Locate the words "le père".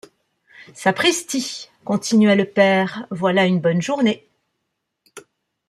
2.33-3.05